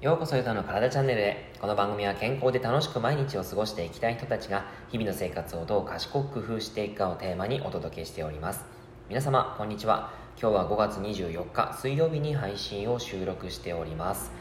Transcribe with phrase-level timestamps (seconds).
[0.00, 1.52] ようこそゆたの体チャンネルへ。
[1.60, 8.64] この番組は健康で楽しく毎日を過ごしていきたい人たちが日々の生活をどう賢く工夫していくかをテーマにお届けしております。
[9.10, 10.10] 皆様こんにちは。
[10.40, 14.32] 今日は5月24日水曜日に配信を収録しております。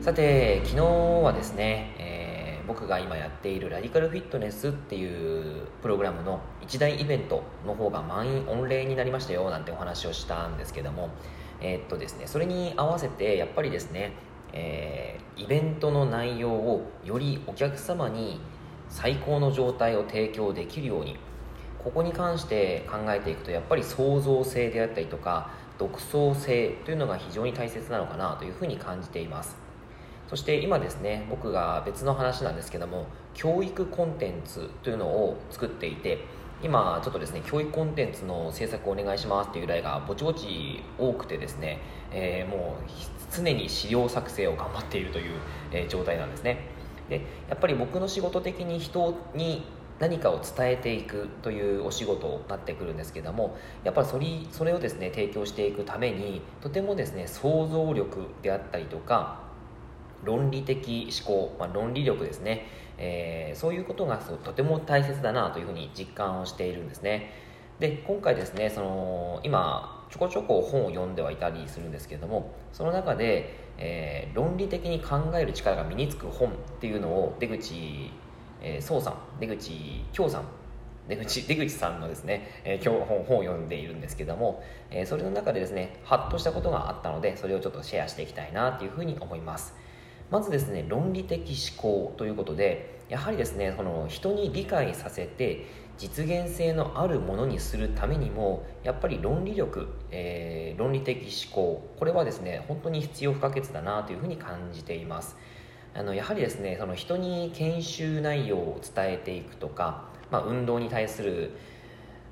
[0.00, 11.08] さて昨日はですね、えー、僕が今やっているラディカルフィットネスっていうプログラムの一大イベントの方が満員御礼になりましたよなんてお話をしたんですけども
[11.60, 14.12] えー、っとですねそれに合わせてやっぱりですね
[14.52, 18.40] えー、イベントの内容をよりお客様に
[18.88, 21.16] 最高の状態を提供できるように
[21.82, 29.56] ここに関して考えていくとやっぱり創造性であったりとか独創性というのが非常に大切なのかなというふうに感じています。
[30.28, 36.24] そして今ですね僕が別の話なんですけども教育コンテンツというのを作っていて
[36.64, 41.78] 今ちょっとですね教育コンテンツの制作をお願いしますっていう依頼がぼちぼち多くてですね、
[42.10, 42.90] えー、もう
[43.30, 45.34] 常に資料作成を頑張っているという、
[45.72, 46.60] え、状態なんですね。
[47.10, 49.62] でやっぱり僕の仕事的に人に
[49.98, 59.42] 何かを伝えていくというお仕事になってくるんですけどもやっぱりそれそれをですね提供していくためにとてもですね想像力であったりとか
[60.24, 62.66] 論理的思考、まあ、論理力ですね
[62.98, 67.30] えー、そういうことがとても大切だなというふうに実感をしているんですね。
[67.78, 78.12] で今回ですねその今ちょこちょこ本を読んではいたりするんですけれどもその中で、えー、論理的に考える力が身につく本っていうのを出口、
[78.62, 80.44] えー、宋さん出口京さん
[81.08, 89.74] 出口出口さんのですね、えー、今日本本を読んでいるんですけども、えー、それの中でですねハッとしたことがあったのでそれをちょっとシェアしていきたいなというふうに思います。
[90.30, 105.36] まずですね論理的思考ということでやはりですねその人に理解させて実現性のあるものにするためにもやっぱり論理力、えー、論理的思考これはですね本当に必要不可欠だなというふうに感じています。
[105.96, 111.52] あのやはりですねその人に研修内容を伝えていくとか、まあ、運動に対する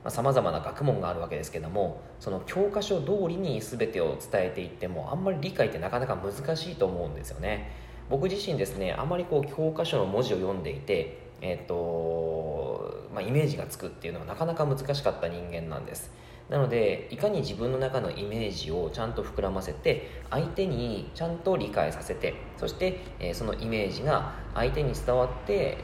[0.09, 7.71] さまざ、まな学問があるわけですけどもその教科書通りに全てを伝えていってもあんまり理解ってなかなか難しいと思うんですよね。
[8.11, 16.11] 僕自身ですねあまりこう教科書の文字を読んでいて、えーとまあ、イメージがつくっていうのはなかなか難しかった人間なんです。
[16.51, 25.79] なのでいかに自分の中のイメージをちゃんと膨らませて相手にちゃんと理解させてそして、えー、そのイメージが相手に伝わって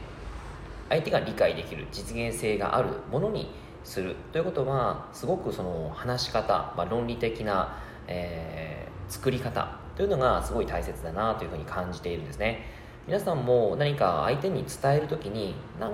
[0.89, 3.49] 相手が理解できる実現性があるものに
[3.83, 4.15] する。
[4.31, 12.65] ということはすごくその話し方、まあ、論理的な、えー、作り方というのがすごい大切だなというふうに感じているんですね。
[13.07, 15.93] 皆さんも何か相手に伝える時になん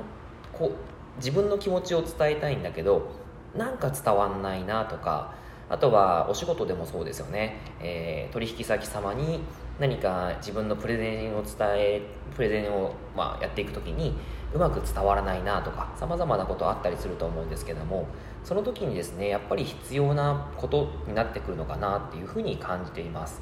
[0.52, 0.72] こう
[1.18, 3.08] 自分の気持ちを伝えたいんだけど
[3.56, 5.34] なんか伝わんないなとか
[5.70, 9.40] あとはお仕事でもそうですよね、えー、取引先様に
[9.80, 12.02] 何か自分のプレゼンを伝え
[12.36, 14.16] プレゼンを、まあ、やっていく時に
[14.56, 18.08] うまく伝わらないなとかさまざまなことあったりすると思うんですけども
[18.44, 23.42] その時にですねやっぱり必要なことになってくるのかなっていうふうに感じています。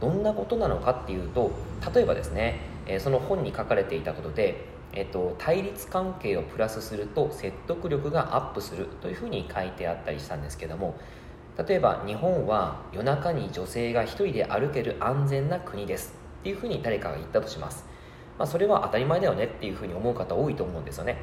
[0.00, 1.52] どんなことなのかっていうと
[1.94, 10.94] 例えばですね、えその本に書かれていたことでえっと、対立関係をプラスすると説得力がアップするというふうに書いてあったりしたんですけども
[11.66, 17.84] 例えば日本は夜中に女性が1人で歩ける安全な国ですっていうふうに誰かが言ったとします、
[18.38, 21.18] まあ、それは当たり前だよねっていうふうに思う方多いと思うんですよね。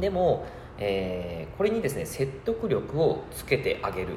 [0.00, 0.46] でも、
[0.78, 4.16] えー、これにですね説得力をつけてあげる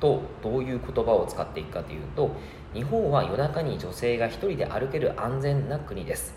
[0.00, 2.30] とどういう言葉を使っていくかというと
[2.74, 6.34] 日本は夜中に女性が1人で歩ける安全な国です。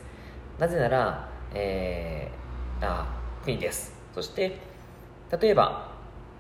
[0.59, 3.07] なぜなら、えー、あ
[3.43, 3.93] 国です。
[4.13, 4.59] そして
[5.41, 5.91] 例えば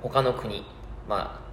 [0.01, 0.65] 他の国
[1.07, 1.47] まあ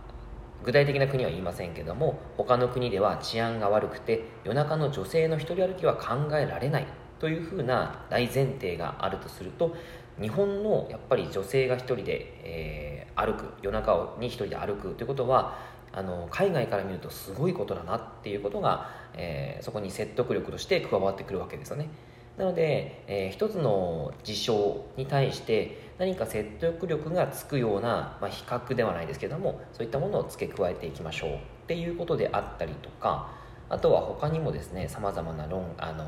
[0.64, 6.86] 具体的な国は言いませんけども他の国では治安が悪くて夜中の女性の一人歩きは考えられない。
[7.24, 9.74] というふうな大前提があるとすると
[10.20, 15.56] 日本のやっぱり女性が一人で、えー、歩く夜中に一人で歩くということは
[15.91, 21.88] あの海外から見るとすごいことだなっていうことが、えー、そこに説得力として加わってくるわけですよね。
[22.36, 31.38] なので、えー、一つの事象に対して何か説得力がつくような、まあ、比較ではないですけどもそういったものを付け加えていきましょうっ
[31.68, 33.30] ていうことであったりとか
[33.70, 36.04] あとは他にもですねさまざまな論あの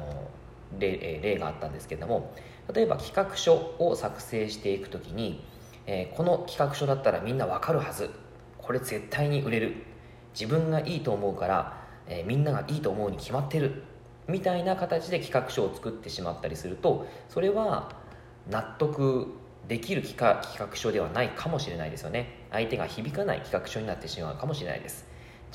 [0.79, 2.35] 例例があったんですけども
[2.75, 5.45] 例えば企画書を作成していく時に、
[5.87, 8.11] えー、この企画書だったらみんなわかるはず。
[8.59, 9.75] これ絶対に売れる。
[10.39, 13.85] 自分がいいと思うから、えー、みんながいいと思うに決まってる。
[14.27, 17.93] みたいな形で企画書を作ってしまったりするとそれは
[18.51, 19.29] 納得
[19.69, 20.43] できる企画
[20.75, 22.47] 書ではないかもしれないですよね。
[22.51, 25.07] 相手が響かない企画書になってしまうかもしれないです。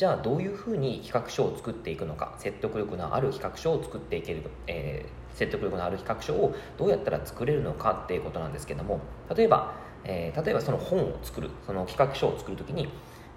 [0.02, 9.00] じゃあどういうふうに企画書を作っていくのか説得力のある企画書を作っていける、えー、説得力のある企画書をどうやったら作れるのかっていうことなんですけども
[9.38, 12.90] 例えば、えー、例えばその本を作るその企画書を作るときに、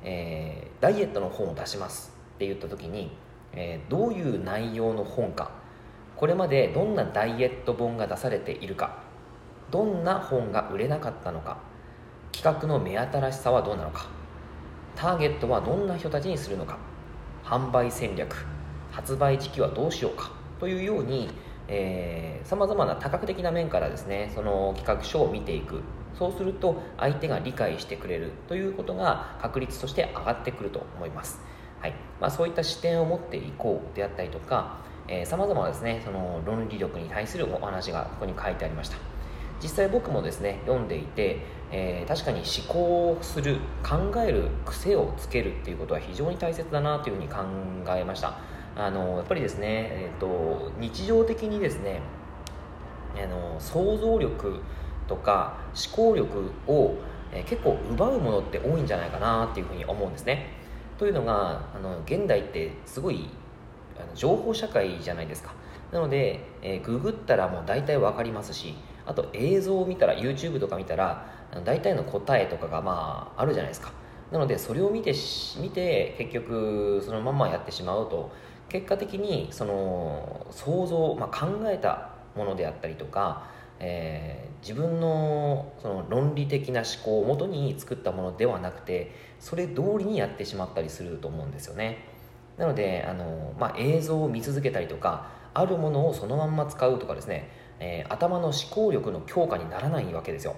[0.04, 3.10] えー、ダイエットの本を出しますって言ったときに、
[3.52, 5.50] え、どういう内容の本か
[6.16, 9.02] これまでどんなダイエット本が出されているか
[9.70, 11.58] どんな本が売れなかったのか
[12.32, 14.23] 企画の目新しさはどうなのか
[14.96, 16.78] ターゲットはどんな人たちにするのか？
[17.44, 18.46] 販売戦略
[18.90, 20.32] 発売時期はどうしようか？
[20.60, 21.28] というように
[22.44, 25.82] さまざまな多角的な面からですねその企画書を見ていく。
[26.16, 28.30] そうすると相手が理解してくれる。
[28.46, 31.40] ということが確率として上がってくると思います、
[31.80, 31.94] はい。
[32.20, 34.78] まあ、そういった視点を持っていこうであったりとか
[35.24, 38.96] さまざまですねその論理力に対するお話がここに書いてありました。
[39.60, 41.40] 実際僕もですね読んでいて、
[41.76, 47.42] えー、確かに思考する考える癖をつけるっていうことは非常に大切だなというふうに考
[47.88, 48.38] えました。
[48.76, 52.00] あのやっぱりですね、えーと、日常的にですね
[53.16, 54.60] あの想像力
[55.08, 56.94] とか思考力を、
[57.32, 60.50] えー、結構奪うものって多いんじゃないかなっていうふうに思うんですね。
[60.96, 63.28] というのがあの現代ってすごい
[63.98, 65.52] あの情報社会じゃないですか。
[65.90, 71.26] なので、えー、ググったらもう大体分かりますしあと映像を見たら YouTube とか見たら
[71.64, 73.92] 大体の答えとかがまああるじゃないですか。
[74.30, 75.14] なのでそれを見て
[75.60, 78.32] 見て結局そのままやってしまうと
[78.68, 83.46] 結果的にその想像、まあ、考えたものであったりとか、
[83.78, 92.08] えー、自分のその論理的な思考をもとに作ったものではなくてそれ通りにやってしまったりすると思うんですよね。
[92.56, 97.50] なのであの、まあ、映像を見続けたりとかあるものをそのまんま使うとかですね
[97.86, 100.56] えー、頭の思考力の強化にならないわけですよ。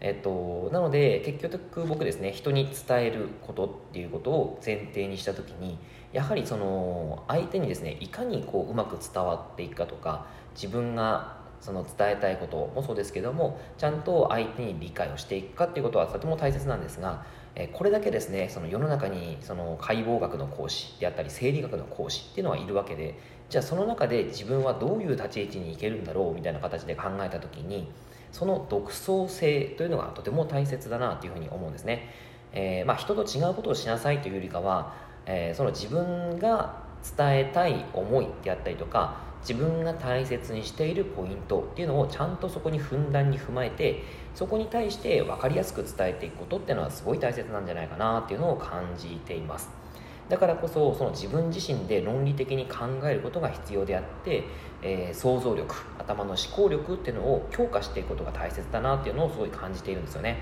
[0.00, 5.78] えっと、なので結局僕ですね人に伝えることっていうことを前提にした時に
[6.12, 17.24] やはりその相手にですねいかにこううまく伝わっていくかとか自分がその伝えたいこともそうですけどもちゃんと相手に理解をしていくかっていうことはとても大切なんですが
[17.54, 23.18] えこれだけですねその世の中にその解剖学の講師であったり生理学の講師っていうのはいるわけで
[23.48, 27.88] じゃあその中で自分はどういう立ち位置に行けるんだろうみたいな形で考えた時に
[28.32, 32.10] その独創性というのがとても大切だなというふうに思うんですね、
[32.52, 34.94] えー、まあ、人と違うことをしなさいというよりかは、
[35.26, 36.82] えー、その自分が
[37.16, 44.02] 伝えたい思いであったりとか自分が大切にしているポイントっていうのをちゃんとそこにふんだんに踏まえて
[44.34, 49.83] そこに対して分かりやすく伝えていくことっていうのはすごい大切なんじゃないかなっていうのを感じています。
[50.28, 54.44] だからこそその自分自身で論理的に考えることが必要であって、
[54.82, 60.38] えー、想像力頭の思考力っていうのを強化していくことが大切だなっていうのをすごい感じているんですよね。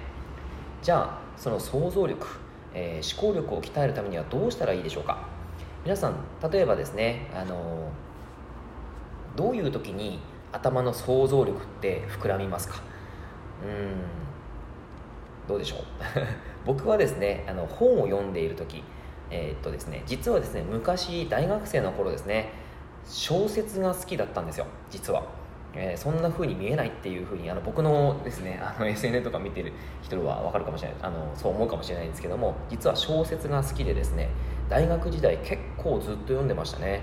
[0.82, 2.26] じゃあその想像力、
[2.74, 5.26] えー、思考力を鍛えるためにはどうしたらいいでしょうか？
[5.84, 6.14] 皆さん
[6.52, 7.58] 例えばですねあのー
[9.34, 10.18] どういう時に
[10.52, 12.82] 頭の想像力って膨らみますか？
[13.64, 15.78] うんどうでしょう？
[16.66, 18.84] 僕はですねあの本を読んでいる時
[19.32, 22.52] えー、っとですね実はですね昔大学生の頃ですね
[23.08, 25.24] 小説が好きだったんですよ実は、
[25.74, 34.28] えー、そんな風に見えないっていう風にあの僕のですねあの SNS とか見てる人は分かるかもしれないあのそう思うかもしれないんですけども実は小説が好きでですね
[34.68, 37.02] 大学時代結構ずっと読んでましたね。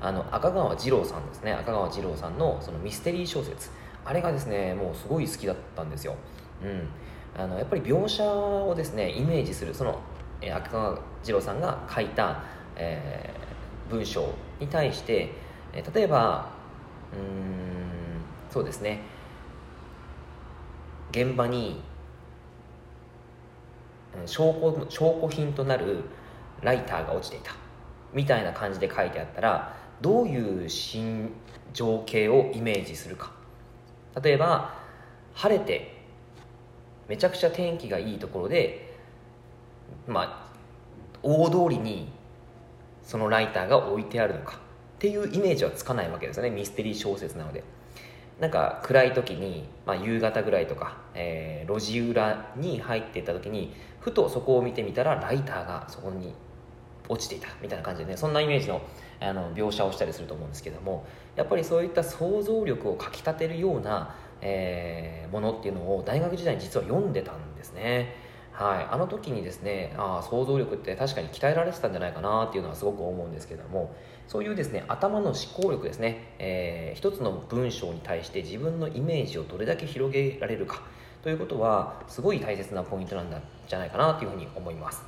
[0.00, 3.70] あの赤川次郎さんですね赤川次郎さんのそのミステリー小説。
[4.08, 6.16] あれがですねもうすごい好きだったんですよ、
[6.64, 6.88] うん、
[7.40, 10.00] あのやっぱり描写をですねイメージするその、
[10.40, 12.42] え赤川次郎さんが書いた、
[12.76, 15.32] えー、文章に対して、
[15.72, 16.50] えー、例えば
[17.12, 17.48] うん
[18.50, 19.00] そうですね。
[21.10, 21.80] 現場に
[24.26, 26.04] 証拠証拠品となる
[26.62, 27.52] ライターが落ちていた。
[28.12, 31.30] みたいな感じで書いてあったらどういう新
[31.72, 33.32] 情景をイメージするか。
[34.22, 34.74] 例えば
[35.34, 35.98] 晴れて
[37.06, 38.87] めちゃくちゃ天気がいいところで
[40.08, 40.48] まあ
[41.22, 42.10] 大通りに
[43.02, 44.58] そのライターが置いてあるのかっ
[44.98, 46.50] ていうイメージはつかないわけですよね。
[46.50, 47.62] ミステリー小説なので。
[48.40, 56.32] なんか暗い時に、まあ、夕方ぐらいとか、えー、路地裏に入っていった時にふとそこを見てみたらライターがそこに
[57.08, 58.16] 落ちていたみたいな感じでね。
[58.16, 58.80] そんなイメージの
[59.20, 61.04] あの描写をしたりすると思うんですけども。
[61.34, 68.27] やっぱりそういった想像力をかきたてるような、えー、ものっていうのを大学時代に実は読んでたんですね。
[68.58, 73.94] はい、あの時にですねあ想像力って確かに鍛えられてたんじゃないかなっていうのはすごく思うんですけども
[74.26, 80.82] そういうですね頭の思考力ですね、えー、一つの文章に対して自分のイメージをどれだけ広げられるか
[81.22, 83.30] ということはすごい大切なポイントなん
[83.68, 85.04] じゃないかなというふうに思います。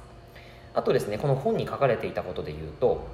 [0.73, 3.05] あとですねこの本に書かれていたことで言うと、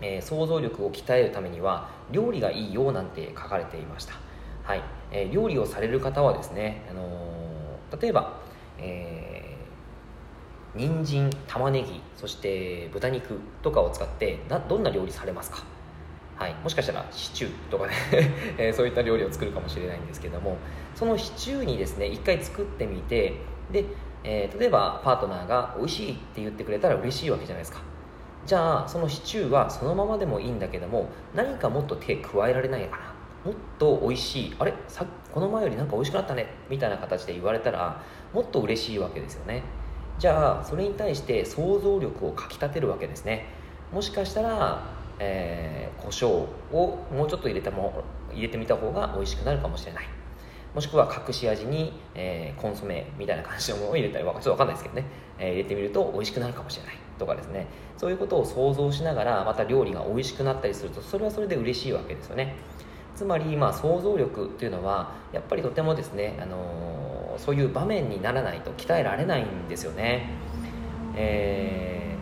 [0.00, 4.14] えー、想像力を鍛えるためには料理がいいよなんて書かれていました、
[4.62, 4.82] はい。
[5.10, 8.38] えー、料理をされる方はですね、あのー、例えば、
[8.78, 9.39] えー、
[10.74, 15.64] 人参玉ねぎそして豚肉とかを使ってなどんな料理されますか？
[16.36, 17.92] はい、もしかしたらシチューとかね。
[18.56, 20.56] えそういった料理を作るかもしれないんですけども。
[20.94, 23.34] そのシチューにですね一回作ってみて
[23.70, 23.84] で、
[24.24, 27.80] えー、例えばパートナーが美味しいって言ってくれたら嬉しいわけじゃないですか。
[28.46, 33.02] じゃあそのシチューはそのままでもいいんだけども何かもっと手加えられないかな。
[33.44, 34.56] もっと美味しい。
[34.58, 34.72] あれ？
[34.88, 36.46] さこの前よりなんか美味しくなったね。
[36.68, 39.62] みたいな形で言われたらもっと嬉しいわけですよね。
[40.20, 43.46] じゃあそれに対して想像力をかきたてるわけですね。
[43.92, 50.06] もしかしたらえー、胡椒をもうちょっと入れたも入れてみた方が美味しくなるかもしれない。
[50.74, 55.04] もしくは隠し味に、えー、コンソメみたいな感じのものを入れたりちょっと分かんないですけどね、
[55.38, 56.96] えー、入れてみると美味しくなるかもしれない。
[57.18, 57.66] とかですね。
[57.98, 62.56] そういうことを想像しながらまた料理が美味しくなったりするとそれはそれで嬉しいわけですよね。
[63.14, 70.30] つまり、まあ、想像力というのはやっぱりとてもですね、あのそういう場面にならないと鍛えられないんですよね、
[71.16, 72.16] え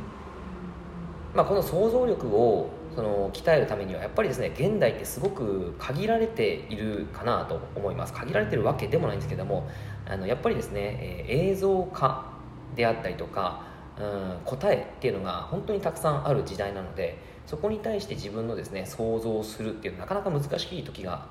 [1.35, 8.12] ーまあ、この想像力をその鍛えるためにはやっぱりですね現代ってすごく限られているかなと思います。
[8.12, 9.69] 限られてるわけでもないんですけども
[10.07, 12.33] あのやっぱりですね、えー、映像化
[12.75, 13.62] であったりとか、
[13.99, 21.27] うん、答えっていうのが本当にたくさんある時代なのでそこに対して自分のですね想像するっていうのはなかなか難しい時が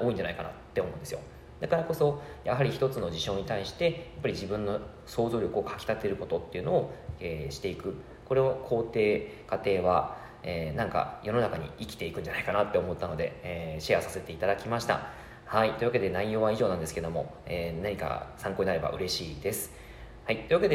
[0.00, 1.20] 多いんじゃないかなって思うんですよ。
[1.60, 7.94] だからこそやはり一つの事象に対してやっぱり自分の想像力をかきたてることっていうのを、えー、していく。
[8.26, 10.16] これを肯定過程は
[10.48, 15.08] えー、なんか世の中に生きていくんじゃないかなって思ったので、えー、シェアさせていただきました。
[15.44, 15.72] はい。
[15.74, 19.72] というわけで内容は以上なんですけども、えー、何か参考になれば嬉しいです。
[20.24, 20.44] はい。
[20.44, 20.74] というわけで